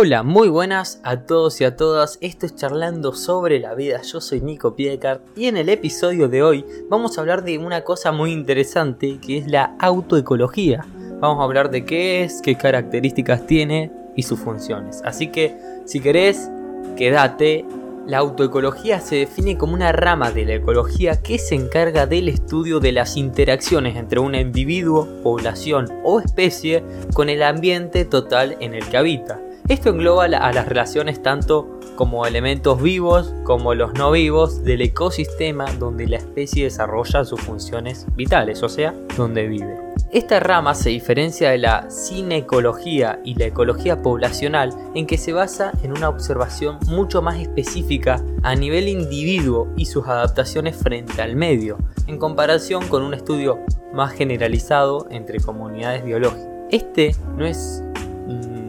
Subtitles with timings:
[0.00, 2.18] Hola, muy buenas a todos y a todas.
[2.20, 4.00] Esto es Charlando sobre la vida.
[4.02, 7.82] Yo soy Nico Piedcar y en el episodio de hoy vamos a hablar de una
[7.82, 10.86] cosa muy interesante que es la autoecología.
[11.18, 15.02] Vamos a hablar de qué es, qué características tiene y sus funciones.
[15.04, 16.48] Así que si querés,
[16.96, 17.64] quédate.
[18.06, 22.78] La autoecología se define como una rama de la ecología que se encarga del estudio
[22.78, 28.88] de las interacciones entre un individuo, población o especie con el ambiente total en el
[28.88, 29.42] que habita.
[29.68, 35.66] Esto engloba a las relaciones tanto como elementos vivos como los no vivos del ecosistema
[35.78, 39.76] donde la especie desarrolla sus funciones vitales, o sea, donde vive.
[40.10, 45.72] Esta rama se diferencia de la cinecología y la ecología poblacional en que se basa
[45.82, 51.76] en una observación mucho más específica a nivel individuo y sus adaptaciones frente al medio,
[52.06, 53.58] en comparación con un estudio
[53.92, 56.48] más generalizado entre comunidades biológicas.
[56.70, 57.82] Este no es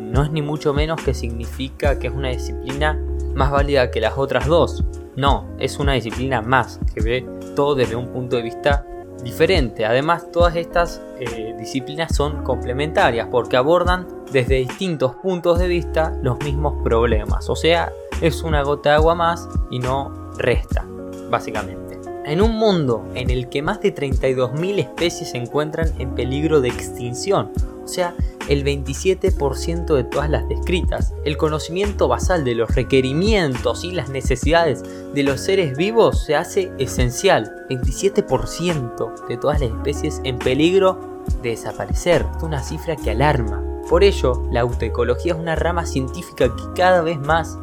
[0.10, 3.00] no es ni mucho menos que significa que es una disciplina
[3.36, 4.84] más válida que las otras dos.
[5.16, 8.86] No, es una disciplina más que ve todo desde un punto de vista
[9.24, 9.86] diferente.
[9.86, 16.40] Además, todas estas eh, disciplinas son complementarias porque abordan desde distintos puntos de vista los
[16.40, 17.50] mismos problemas.
[17.50, 20.86] O sea, es una gota de agua más y no resta,
[21.30, 22.00] básicamente.
[22.26, 26.70] En un mundo en el que más de 32.000 especies se encuentran en peligro de
[26.70, 27.52] extinción,
[27.90, 28.16] sea,
[28.48, 31.14] el 27% de todas las descritas.
[31.24, 36.72] El conocimiento basal de los requerimientos y las necesidades de los seres vivos se hace
[36.80, 37.66] esencial.
[37.70, 42.26] 27% de todas las especies en peligro de desaparecer.
[42.38, 43.64] Es una cifra que alarma.
[43.88, 47.58] Por ello, la autoecología es una rama científica que cada vez más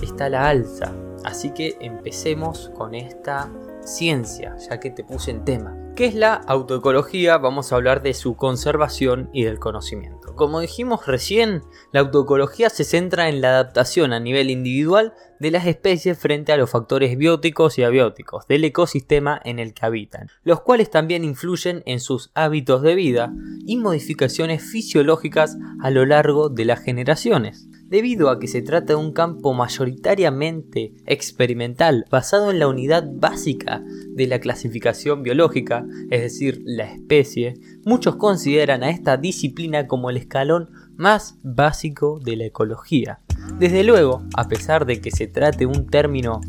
[0.00, 0.92] está a la alza.
[1.24, 3.50] Así que empecemos con esta
[3.84, 5.76] ciencia, ya que te puse en tema.
[5.94, 7.36] ¿Qué es la autoecología?
[7.36, 10.34] Vamos a hablar de su conservación y del conocimiento.
[10.34, 15.66] Como dijimos recién, la autoecología se centra en la adaptación a nivel individual de las
[15.66, 20.62] especies frente a los factores bióticos y abióticos del ecosistema en el que habitan, los
[20.62, 23.30] cuales también influyen en sus hábitos de vida
[23.66, 27.68] y modificaciones fisiológicas a lo largo de las generaciones.
[27.92, 33.84] Debido a que se trata de un campo mayoritariamente experimental basado en la unidad básica
[34.08, 37.52] de la clasificación biológica, es decir, la especie,
[37.84, 43.18] muchos consideran a esta disciplina como el escalón más básico de la ecología.
[43.58, 46.40] Desde luego, a pesar de que se trate de un término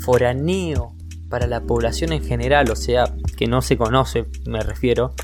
[0.00, 0.96] foráneo
[1.28, 3.04] para la población en general, o sea,
[3.36, 5.14] que no se conoce, me refiero,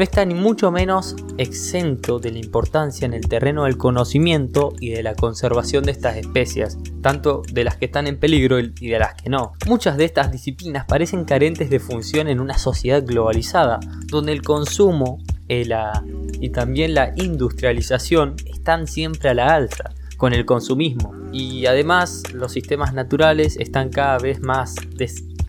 [0.00, 4.88] no está ni mucho menos exento de la importancia en el terreno del conocimiento y
[4.88, 8.98] de la conservación de estas especies, tanto de las que están en peligro y de
[8.98, 9.52] las que no.
[9.66, 15.18] Muchas de estas disciplinas parecen carentes de función en una sociedad globalizada, donde el consumo
[15.46, 21.12] y también la industrialización están siempre a la alza con el consumismo.
[21.30, 24.76] Y además los sistemas naturales están cada vez más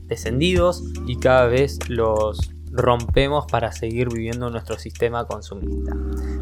[0.10, 5.96] descendidos y cada vez los rompemos para seguir viviendo nuestro sistema consumista.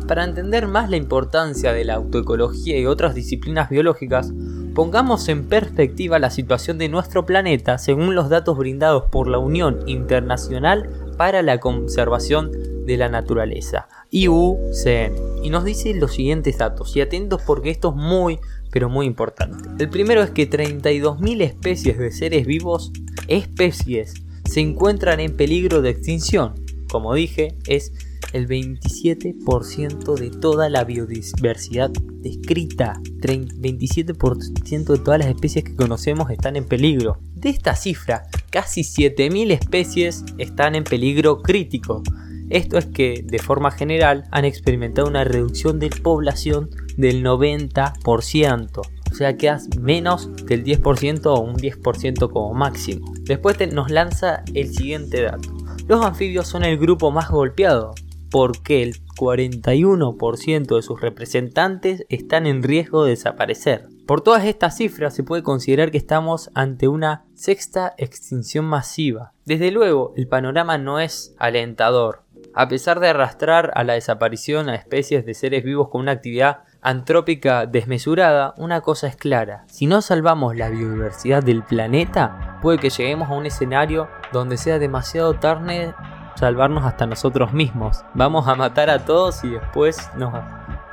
[0.07, 4.31] Para entender más la importancia de la autoecología y otras disciplinas biológicas,
[4.73, 9.79] pongamos en perspectiva la situación de nuestro planeta según los datos brindados por la Unión
[9.87, 12.51] Internacional para la Conservación
[12.85, 15.13] de la Naturaleza, IUCN,
[15.43, 18.39] y nos dice los siguientes datos, y atentos porque esto es muy,
[18.71, 19.69] pero muy importante.
[19.77, 22.91] El primero es que 32.000 especies de seres vivos,
[23.27, 24.13] especies
[24.49, 26.55] se encuentran en peligro de extinción.
[26.89, 27.93] Como dije, es
[28.33, 32.99] el 27% de toda la biodiversidad descrita.
[33.21, 37.19] 27% de todas las especies que conocemos están en peligro.
[37.35, 42.01] De esta cifra, casi 7.000 especies están en peligro crítico.
[42.49, 48.81] Esto es que, de forma general, han experimentado una reducción de población del 90%.
[49.19, 53.13] Sea, quedas menos del 10% o un 10% como máximo.
[53.23, 55.49] Después nos lanza el siguiente dato.
[55.89, 57.95] Los anfibios son el grupo más golpeado
[58.31, 63.89] porque el 41% de sus representantes están en riesgo de desaparecer.
[64.07, 69.33] Por todas estas cifras se puede considerar que estamos ante una sexta extinción masiva.
[69.43, 72.23] Desde luego, el panorama no es alentador.
[72.53, 76.59] A pesar de arrastrar a la desaparición a especies de seres vivos con una actividad
[76.81, 82.89] antrópica desmesurada, una cosa es clara, si no salvamos la biodiversidad del planeta, puede que
[82.89, 85.93] lleguemos a un escenario donde sea demasiado tarde
[86.35, 88.03] salvarnos hasta nosotros mismos.
[88.13, 90.09] Vamos a matar a todos y después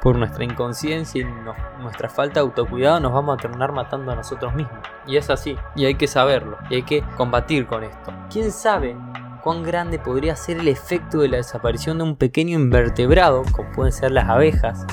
[0.02, 4.54] por nuestra inconsciencia y nuestra falta de autocuidado nos vamos a terminar matando a nosotros
[4.54, 4.78] mismos.
[5.06, 8.12] Y es así, y hay que saberlo, y hay que combatir con esto.
[8.30, 8.96] ¿Quién sabe
[9.42, 13.92] cuán grande podría ser el efecto de la desaparición de un pequeño invertebrado, como pueden
[13.92, 14.84] ser las abejas,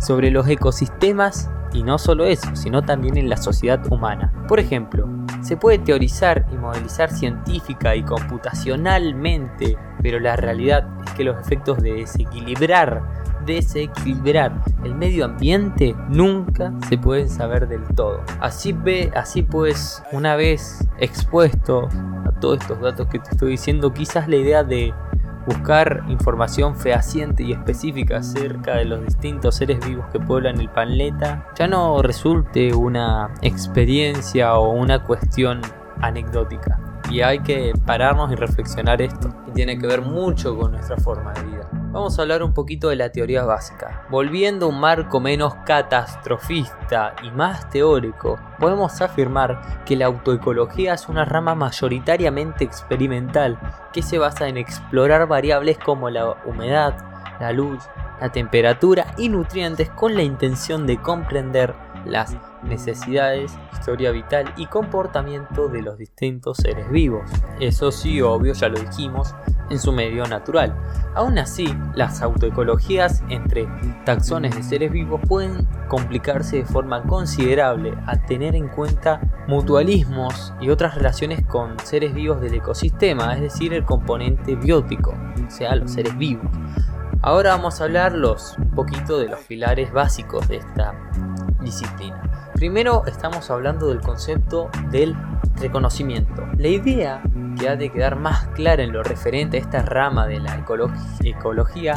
[0.00, 4.32] sobre los ecosistemas Y no solo eso, sino también en la sociedad humana.
[4.48, 5.08] Por ejemplo,
[5.40, 11.78] se puede teorizar y modelizar científica y computacionalmente, pero la realidad es que los efectos
[11.78, 13.02] de desequilibrar
[13.46, 14.52] desequilibrar
[14.84, 18.22] el medio ambiente nunca se pueden saber del todo.
[18.40, 21.88] Así ve, así pues, una vez expuesto
[22.26, 24.92] a todos estos datos que te estoy diciendo, quizás la idea de
[25.46, 31.46] buscar información fehaciente y específica acerca de los distintos seres vivos que pueblan el planeta
[31.58, 35.60] ya no resulte una experiencia o una cuestión
[36.00, 36.78] anecdótica.
[37.10, 41.32] Y hay que pararnos y reflexionar esto, y tiene que ver mucho con nuestra forma
[41.32, 41.79] de vida.
[41.92, 44.06] Vamos a hablar un poquito de la teoría básica.
[44.10, 51.08] Volviendo a un marco menos catastrofista y más teórico, podemos afirmar que la autoecología es
[51.08, 53.58] una rama mayoritariamente experimental
[53.92, 56.96] que se basa en explorar variables como la humedad,
[57.40, 57.82] la luz,
[58.20, 65.68] la temperatura y nutrientes con la intención de comprender las necesidades, historia vital y comportamiento
[65.68, 67.30] de los distintos seres vivos.
[67.58, 69.34] Eso sí, obvio, ya lo dijimos,
[69.70, 70.74] en su medio natural.
[71.14, 73.68] Aún así, las autoecologías entre
[74.04, 80.70] taxones de seres vivos pueden complicarse de forma considerable al tener en cuenta mutualismos y
[80.70, 85.14] otras relaciones con seres vivos del ecosistema, es decir, el componente biótico,
[85.46, 86.50] o sea, los seres vivos.
[87.22, 90.94] Ahora vamos a hablar un poquito de los pilares básicos de esta
[91.62, 92.50] disciplina.
[92.54, 95.16] Primero estamos hablando del concepto del
[95.56, 96.46] reconocimiento.
[96.56, 97.22] La idea
[97.58, 100.56] que ha de quedar más clara en lo referente a esta rama de la
[101.22, 101.94] ecología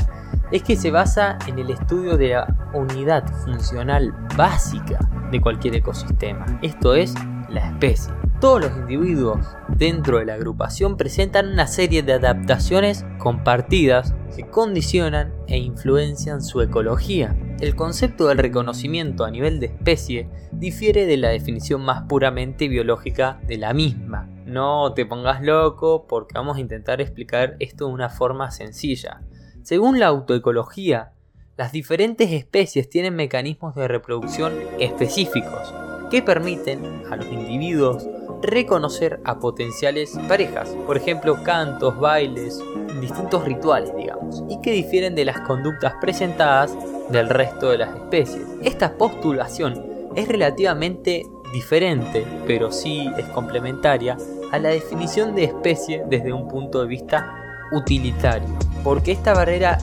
[0.52, 5.00] es que se basa en el estudio de la unidad funcional básica
[5.32, 7.16] de cualquier ecosistema, esto es,
[7.50, 8.23] la especie.
[8.44, 15.34] Todos los individuos dentro de la agrupación presentan una serie de adaptaciones compartidas que condicionan
[15.48, 17.38] e influencian su ecología.
[17.62, 23.40] El concepto del reconocimiento a nivel de especie difiere de la definición más puramente biológica
[23.48, 24.28] de la misma.
[24.46, 29.22] No te pongas loco porque vamos a intentar explicar esto de una forma sencilla.
[29.62, 31.14] Según la autoecología,
[31.56, 35.74] las diferentes especies tienen mecanismos de reproducción específicos
[36.12, 38.06] que permiten a los individuos
[38.44, 42.62] reconocer a potenciales parejas, por ejemplo cantos, bailes,
[43.00, 46.76] distintos rituales, digamos, y que difieren de las conductas presentadas
[47.10, 48.46] del resto de las especies.
[48.62, 49.82] Esta postulación
[50.16, 54.18] es relativamente diferente, pero sí es complementaria,
[54.52, 58.48] a la definición de especie desde un punto de vista utilitario,
[58.84, 59.80] porque esta barrera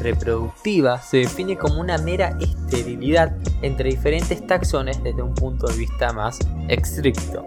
[0.00, 6.12] reproductiva se define como una mera esterilidad entre diferentes taxones desde un punto de vista
[6.12, 6.38] más
[6.68, 7.46] estricto.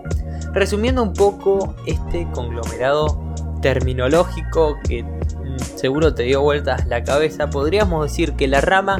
[0.53, 3.19] Resumiendo un poco este conglomerado
[3.61, 8.97] terminológico que mm, seguro te dio vueltas la cabeza, podríamos decir que la rama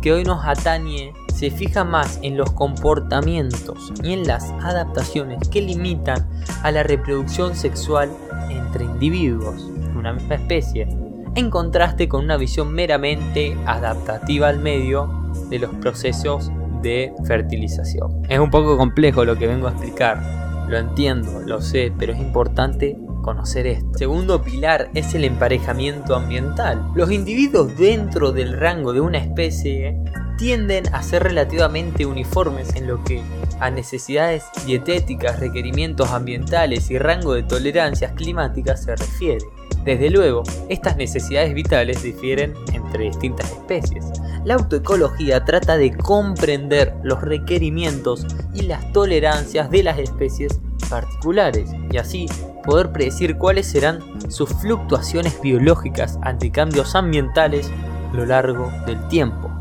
[0.00, 5.60] que hoy nos atañe se fija más en los comportamientos y en las adaptaciones que
[5.60, 6.26] limitan
[6.62, 8.10] a la reproducción sexual
[8.48, 10.88] entre individuos de una misma especie,
[11.36, 16.50] en contraste con una visión meramente adaptativa al medio de los procesos
[16.80, 18.22] de fertilización.
[18.30, 20.22] Es un poco complejo lo que vengo a explicar,
[20.66, 23.98] lo entiendo, lo sé, pero es importante conocer esto.
[23.98, 26.90] Segundo pilar es el emparejamiento ambiental.
[26.94, 29.98] Los individuos dentro del rango de una especie
[30.38, 33.22] tienden a ser relativamente uniformes en lo que
[33.60, 39.44] a necesidades dietéticas, requerimientos ambientales y rango de tolerancias climáticas se refiere.
[39.86, 44.04] Desde luego, estas necesidades vitales difieren entre distintas especies.
[44.44, 51.98] La autoecología trata de comprender los requerimientos y las tolerancias de las especies particulares y
[51.98, 52.26] así
[52.64, 57.70] poder predecir cuáles serán sus fluctuaciones biológicas ante cambios ambientales
[58.10, 59.52] a lo largo del tiempo.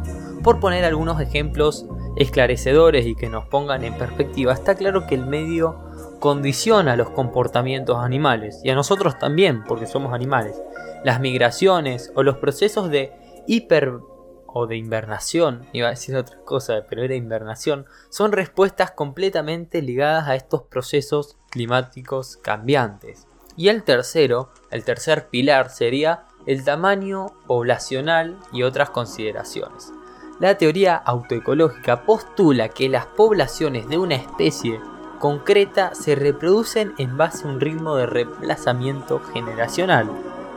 [0.41, 5.27] Por poner algunos ejemplos esclarecedores y que nos pongan en perspectiva, está claro que el
[5.27, 5.84] medio
[6.19, 10.61] condiciona los comportamientos animales y a nosotros también, porque somos animales.
[11.03, 13.13] Las migraciones o los procesos de
[13.47, 13.99] hiper
[14.47, 20.29] o de invernación, iba a decir otra cosa, pero era invernación, son respuestas completamente ligadas
[20.29, 23.27] a estos procesos climáticos cambiantes.
[23.57, 29.91] Y el tercero, el tercer pilar sería el tamaño poblacional y otras consideraciones.
[30.39, 34.79] La teoría autoecológica postula que las poblaciones de una especie
[35.19, 40.09] concreta se reproducen en base a un ritmo de reemplazamiento generacional,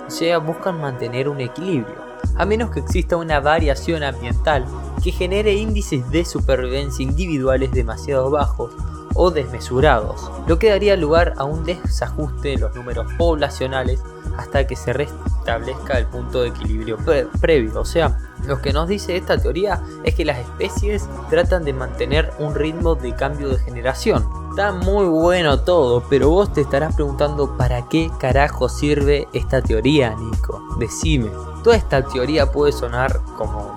[0.07, 4.65] o sea, buscan mantener un equilibrio a menos que exista una variación ambiental
[5.03, 8.73] que genere índices de supervivencia individuales demasiado bajos
[9.15, 14.00] o desmesurados, lo que daría lugar a un desajuste de los números poblacionales
[14.37, 16.97] hasta que se restablezca el punto de equilibrio
[17.41, 21.73] previo, o sea, Lo que nos dice esta teoría es que las especies tratan de
[21.73, 24.25] mantener un ritmo de cambio de generación.
[24.59, 30.17] Está muy bueno todo, pero vos te estarás preguntando para qué carajo sirve esta teoría,
[30.17, 30.61] Nico.
[30.81, 31.31] Decime.
[31.62, 33.73] Toda esta teoría puede sonar como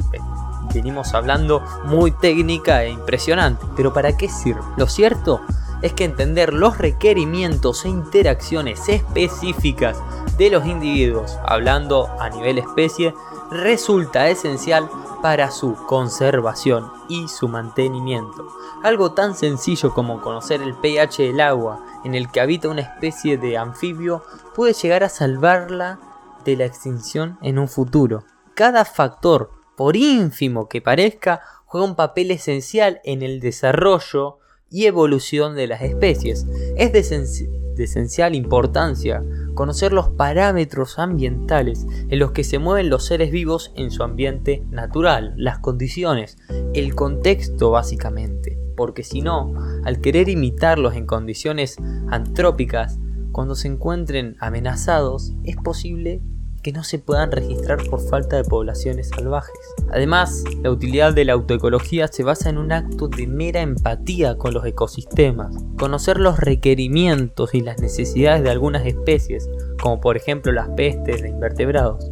[0.74, 4.64] venimos hablando muy técnica e impresionante, pero ¿para qué sirve?
[4.76, 5.42] Lo cierto
[5.82, 9.98] es que entender los requerimientos e interacciones específicas
[10.38, 13.14] de los individuos, hablando a nivel especie,
[13.52, 14.90] resulta esencial
[15.22, 18.48] para su conservación y su mantenimiento.
[18.84, 23.38] Algo tan sencillo como conocer el pH del agua en el que habita una especie
[23.38, 24.24] de anfibio
[24.56, 26.00] puede llegar a salvarla
[26.44, 28.24] de la extinción en un futuro.
[28.56, 34.40] Cada factor, por ínfimo que parezca, juega un papel esencial en el desarrollo
[34.72, 36.48] y evolución de las especies.
[36.78, 39.24] Es de, esencial importancia
[39.54, 44.63] conocer los parámetros ambientales en los que se mueven los seres vivos en su ambiente
[44.72, 46.38] natural, las condiciones,
[46.74, 51.78] el contexto básicamente, porque si no, al querer imitarlos en condiciones
[52.10, 53.00] antrópicas,
[53.32, 56.22] cuando se encuentren amenazados, es posible
[56.62, 59.56] que no se puedan registrar por falta de poblaciones salvajes.
[59.91, 64.53] Además, la utilidad de la autoecología se basa en un acto de mera empatía con
[64.53, 69.50] los ecosistemas, conocer los requerimientos y las necesidades de algunas especies,
[69.82, 72.10] como por ejemplo las pestes de invertebrados.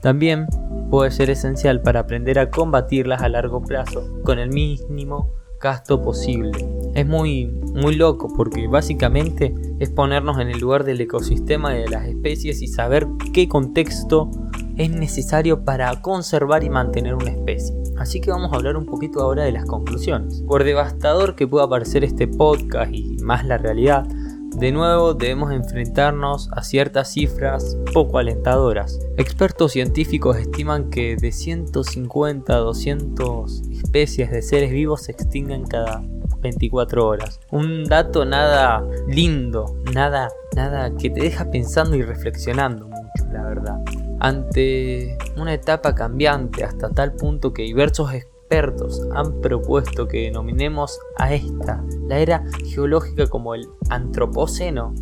[0.00, 0.46] También
[0.90, 6.81] puede ser esencial para aprender a combatirlas a largo plazo con el mínimo gasto posible.
[6.94, 11.88] Es muy, muy loco porque básicamente es ponernos en el lugar del ecosistema y de
[11.88, 14.30] las especies y saber qué contexto
[14.76, 17.74] es necesario para conservar y mantener una especie.
[17.98, 20.42] Así que vamos a hablar un poquito ahora de las conclusiones.
[20.46, 24.06] Por devastador que pueda parecer este podcast y más la realidad,
[24.56, 28.98] de nuevo debemos enfrentarnos a ciertas cifras poco alentadoras.
[29.16, 36.02] Expertos científicos estiman que de 150 a 200 especies de seres vivos se extinguen cada
[36.42, 37.40] 24 horas.
[37.50, 43.78] Un dato nada lindo, nada, nada que te deja pensando y reflexionando mucho, la verdad.
[44.20, 51.32] Ante una etapa cambiante hasta tal punto que diversos expertos han propuesto que denominemos a
[51.32, 54.92] esta la era geológica como el Antropoceno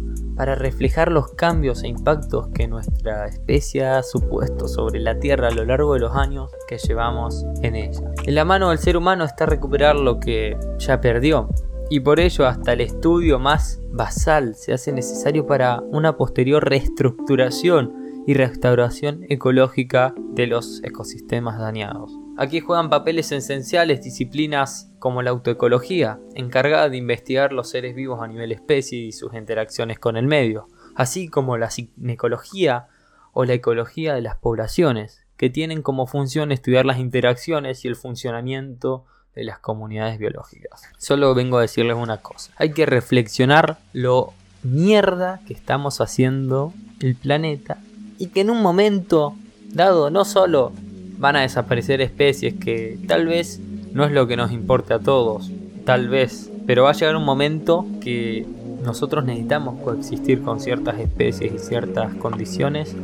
[0.41, 5.51] para reflejar los cambios e impactos que nuestra especie ha supuesto sobre la Tierra a
[5.51, 8.11] lo largo de los años que llevamos en ella.
[8.25, 11.51] En la mano del ser humano está recuperar lo que ya perdió,
[11.91, 18.23] y por ello hasta el estudio más basal se hace necesario para una posterior reestructuración
[18.27, 22.19] y restauración ecológica de los ecosistemas dañados.
[22.41, 28.29] Aquí juegan papeles esenciales disciplinas como la autoecología, encargada de investigar los seres vivos a
[28.29, 32.87] nivel especie y sus interacciones con el medio, así como la cinecología
[33.35, 37.95] o la ecología de las poblaciones, que tienen como función estudiar las interacciones y el
[37.95, 39.05] funcionamiento
[39.35, 40.85] de las comunidades biológicas.
[40.97, 44.33] Solo vengo a decirles una cosa, hay que reflexionar lo
[44.63, 47.77] mierda que estamos haciendo el planeta
[48.17, 49.35] y que en un momento
[49.75, 50.73] dado no solo
[51.21, 53.61] van a desaparecer especies que tal vez
[53.93, 55.51] no es lo que nos importa a todos,
[55.85, 58.47] tal vez, pero va a llegar un momento que
[58.83, 62.97] nosotros necesitamos coexistir con ciertas especies y ciertas condiciones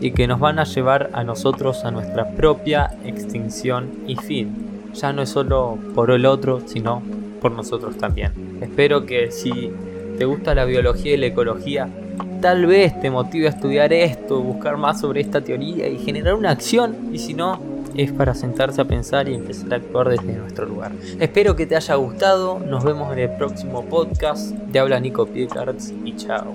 [0.00, 4.82] y que nos van a llevar a nosotros a nuestra propia extinción y fin.
[4.92, 7.02] Ya no es solo por el otro, sino
[7.40, 8.32] por nosotros también.
[8.60, 9.72] Espero que si
[10.18, 11.88] te gusta la biología y la ecología,
[12.42, 16.50] tal vez te motive a estudiar esto, buscar más sobre esta teoría y generar una
[16.50, 16.94] acción.
[17.12, 17.58] Y si no,
[17.96, 20.92] es para sentarse a pensar y empezar a actuar desde nuestro lugar.
[21.20, 22.58] Espero que te haya gustado.
[22.58, 24.54] Nos vemos en el próximo podcast.
[24.72, 26.52] Te habla Nico Piecards y chao.